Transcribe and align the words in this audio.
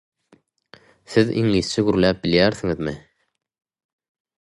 Siz 1.15 1.27
iňlisçe 1.41 1.85
gürläp 1.91 2.25
bilýärsiňizmi? 2.25 2.97